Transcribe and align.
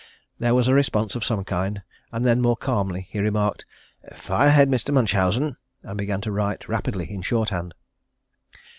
There 0.39 0.55
was 0.55 0.67
a 0.67 0.73
response 0.73 1.13
of 1.15 1.23
some 1.23 1.43
kind, 1.43 1.83
and 2.11 2.25
then 2.25 2.41
more 2.41 2.57
calmly 2.57 3.05
he 3.11 3.19
remarked, 3.19 3.67
"Fire 4.15 4.47
ahead, 4.47 4.67
Mr. 4.67 4.91
Munchausen," 4.91 5.57
and 5.83 5.95
began 5.95 6.21
to 6.21 6.31
write 6.31 6.67
rapidly 6.67 7.05
in 7.13 7.21
short 7.21 7.49
hand. 7.49 7.75